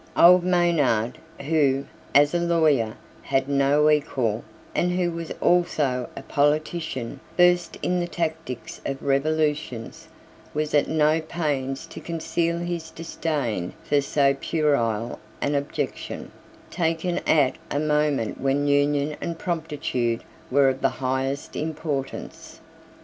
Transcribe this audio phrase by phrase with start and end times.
[0.17, 4.43] Old Maynard, who, as a lawyer, had no equal,
[4.73, 10.07] and who was also a politician versed in the tactics of revolutions,
[10.55, 16.31] was at no pains to conceal his disdain for so puerile an objection,
[16.71, 22.59] taken at a moment when union and promptitude were of the highest importance.